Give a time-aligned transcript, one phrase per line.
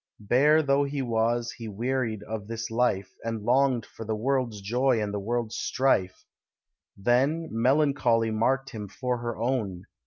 [0.19, 4.99] Bear though he was, he wearied of this life, And longed for the world's joy
[4.99, 6.25] and the world's strife:
[6.97, 9.83] Then "Melancholy marked him for her own."